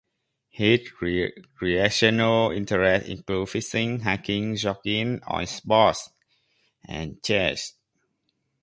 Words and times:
His 0.49 0.89
recreational 0.99 2.49
interests 2.49 3.07
include 3.07 3.49
fishing, 3.49 3.99
hiking, 3.99 4.55
jogging, 4.55 5.21
all 5.27 5.45
sports, 5.45 6.09
and 6.87 7.21
chess. 7.21 7.75